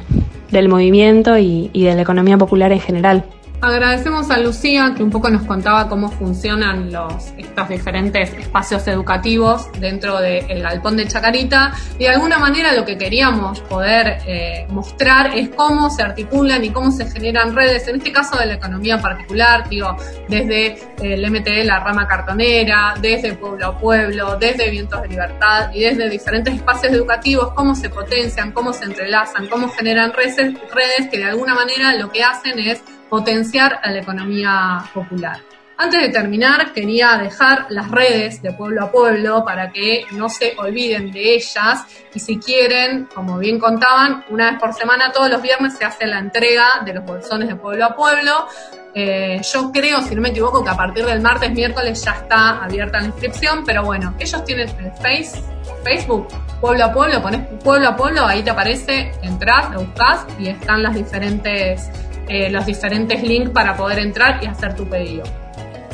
del 0.50 0.68
movimiento 0.68 1.38
y, 1.38 1.70
de 1.72 1.94
la 1.94 2.02
economía 2.02 2.36
popular 2.36 2.72
en 2.72 2.80
general. 2.80 3.24
Agradecemos 3.64 4.30
a 4.30 4.36
Lucía 4.36 4.92
que 4.94 5.02
un 5.02 5.10
poco 5.10 5.30
nos 5.30 5.44
contaba 5.46 5.88
cómo 5.88 6.10
funcionan 6.10 6.90
estos 7.38 7.68
diferentes 7.70 8.30
espacios 8.34 8.86
educativos 8.88 9.70
dentro 9.80 10.20
del 10.20 10.60
galpón 10.60 10.98
de 10.98 11.08
Chacarita. 11.08 11.72
Y 11.98 12.02
de 12.02 12.10
alguna 12.10 12.38
manera 12.38 12.74
lo 12.74 12.84
que 12.84 12.98
queríamos 12.98 13.60
poder 13.60 14.18
eh, 14.26 14.66
mostrar 14.68 15.34
es 15.34 15.48
cómo 15.48 15.88
se 15.88 16.02
articulan 16.02 16.62
y 16.62 16.72
cómo 16.72 16.90
se 16.90 17.10
generan 17.10 17.56
redes, 17.56 17.88
en 17.88 17.96
este 17.96 18.12
caso 18.12 18.36
de 18.36 18.44
la 18.44 18.54
economía 18.56 19.00
particular, 19.00 19.66
digo, 19.66 19.96
desde 20.28 20.76
el 21.00 21.30
MTE, 21.30 21.64
la 21.64 21.80
rama 21.80 22.06
cartonera, 22.06 22.92
desde 23.00 23.32
pueblo 23.32 23.68
a 23.68 23.78
pueblo, 23.78 24.36
desde 24.36 24.68
Vientos 24.68 25.00
de 25.00 25.08
Libertad 25.08 25.70
y 25.72 25.80
desde 25.80 26.10
diferentes 26.10 26.54
espacios 26.54 26.92
educativos, 26.92 27.54
cómo 27.54 27.74
se 27.74 27.88
potencian, 27.88 28.52
cómo 28.52 28.74
se 28.74 28.84
entrelazan, 28.84 29.46
cómo 29.46 29.70
generan 29.70 30.12
redes, 30.12 30.36
redes 30.36 31.08
que 31.10 31.16
de 31.16 31.24
alguna 31.24 31.54
manera 31.54 31.94
lo 31.94 32.10
que 32.12 32.22
hacen 32.22 32.58
es 32.58 32.82
potenciar 33.08 33.80
a 33.82 33.90
la 33.90 34.00
economía 34.00 34.84
popular. 34.92 35.40
Antes 35.76 36.02
de 36.02 36.08
terminar, 36.10 36.72
quería 36.72 37.18
dejar 37.18 37.66
las 37.70 37.90
redes 37.90 38.40
de 38.40 38.52
pueblo 38.52 38.84
a 38.84 38.92
pueblo 38.92 39.44
para 39.44 39.72
que 39.72 40.04
no 40.12 40.28
se 40.28 40.54
olviden 40.56 41.10
de 41.10 41.34
ellas 41.34 41.84
y 42.14 42.20
si 42.20 42.38
quieren, 42.38 43.08
como 43.12 43.38
bien 43.38 43.58
contaban, 43.58 44.24
una 44.30 44.52
vez 44.52 44.60
por 44.60 44.72
semana, 44.72 45.10
todos 45.10 45.30
los 45.30 45.42
viernes 45.42 45.76
se 45.76 45.84
hace 45.84 46.06
la 46.06 46.20
entrega 46.20 46.82
de 46.84 46.94
los 46.94 47.04
bolsones 47.04 47.48
de 47.48 47.56
pueblo 47.56 47.86
a 47.86 47.96
pueblo. 47.96 48.46
Eh, 48.94 49.40
yo 49.52 49.72
creo, 49.72 50.00
si 50.02 50.14
no 50.14 50.22
me 50.22 50.28
equivoco, 50.28 50.62
que 50.62 50.70
a 50.70 50.76
partir 50.76 51.04
del 51.04 51.20
martes, 51.20 51.50
miércoles 51.50 52.04
ya 52.04 52.12
está 52.12 52.62
abierta 52.62 53.00
la 53.00 53.06
inscripción, 53.06 53.64
pero 53.66 53.82
bueno, 53.82 54.14
ellos 54.20 54.44
tienen 54.44 54.68
el 54.68 54.92
face, 54.92 55.42
Facebook, 55.82 56.28
pueblo 56.60 56.84
a 56.84 56.92
pueblo, 56.92 57.20
pones 57.20 57.40
pueblo 57.64 57.88
a 57.88 57.96
pueblo, 57.96 58.24
ahí 58.24 58.44
te 58.44 58.50
aparece, 58.50 59.10
entras, 59.22 59.72
lo 59.72 59.80
buscas 59.80 60.24
y 60.38 60.46
están 60.46 60.84
las 60.84 60.94
diferentes 60.94 61.90
eh, 62.28 62.50
los 62.50 62.66
diferentes 62.66 63.22
links 63.22 63.50
para 63.50 63.76
poder 63.76 63.98
entrar 63.98 64.42
y 64.42 64.46
hacer 64.46 64.74
tu 64.74 64.88
pedido. 64.88 65.24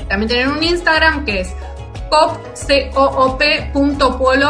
También 0.08 0.28
tienen 0.28 0.50
un 0.50 0.62
Instagram 0.62 1.24
que 1.24 1.40
es 1.40 1.54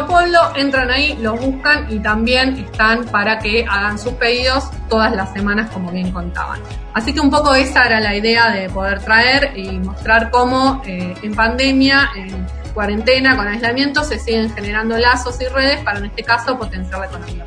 pueblo 0.07 0.39
entran 0.57 0.91
ahí, 0.91 1.17
los 1.21 1.39
buscan 1.39 1.87
y 1.91 1.99
también 1.99 2.57
están 2.59 3.05
para 3.07 3.39
que 3.39 3.65
hagan 3.69 3.99
sus 3.99 4.15
pedidos 4.15 4.71
todas 4.89 5.15
las 5.15 5.33
semanas 5.33 5.71
como 5.71 5.91
bien 5.91 6.11
contaban. 6.11 6.61
Así 6.95 7.13
que 7.13 7.21
un 7.21 7.31
poco 7.31 7.55
esa 7.55 7.85
era 7.85 8.01
la 8.01 8.17
idea 8.17 8.51
de 8.51 8.69
poder 8.71 9.01
traer 9.01 9.53
y 9.57 9.79
mostrar 9.79 10.31
cómo 10.31 10.83
eh, 10.87 11.15
en 11.23 11.35
pandemia, 11.35 12.11
en 12.17 12.47
cuarentena, 12.73 13.37
con 13.37 13.47
aislamiento, 13.47 14.03
se 14.05 14.19
siguen 14.19 14.53
generando 14.55 14.97
lazos 14.97 15.41
y 15.41 15.47
redes 15.47 15.81
para 15.85 15.99
en 15.99 16.07
este 16.07 16.23
caso 16.23 16.59
potenciar 16.59 17.01
la 17.01 17.07
economía. 17.07 17.45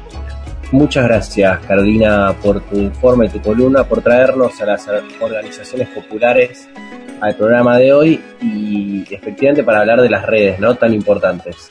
Muchas 0.74 1.06
gracias, 1.06 1.60
Carolina, 1.68 2.36
por 2.42 2.60
tu 2.62 2.78
informe 2.78 3.28
y 3.28 3.30
tu 3.30 3.40
columna, 3.40 3.84
por 3.84 4.02
traernos 4.02 4.60
a 4.60 4.66
las 4.66 4.88
organizaciones 5.22 5.88
populares 5.90 6.68
al 7.22 7.36
programa 7.36 7.78
de 7.78 7.94
hoy 7.94 8.20
y 8.42 9.04
efectivamente 9.14 9.64
para 9.64 9.82
hablar 9.82 10.02
de 10.02 10.10
las 10.10 10.26
redes, 10.26 10.60
¿no? 10.60 10.74
Tan 10.74 10.92
importantes, 10.92 11.70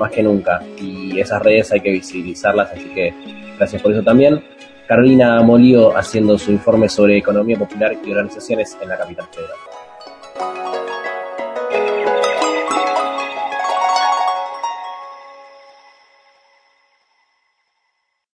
más 0.00 0.10
que 0.10 0.22
nunca. 0.22 0.62
Y 0.78 1.20
esas 1.20 1.42
redes 1.42 1.70
hay 1.72 1.80
que 1.80 1.90
visibilizarlas, 1.90 2.72
así 2.72 2.86
que 2.94 3.12
gracias 3.58 3.82
por 3.82 3.92
eso 3.92 4.02
también. 4.02 4.42
Carolina 4.86 5.42
Molío 5.42 5.94
haciendo 5.94 6.38
su 6.38 6.50
informe 6.50 6.88
sobre 6.88 7.18
economía 7.18 7.58
popular 7.58 7.98
y 8.02 8.10
organizaciones 8.10 8.78
en 8.80 8.88
la 8.88 8.96
capital 8.96 9.26
federal. 9.30 10.87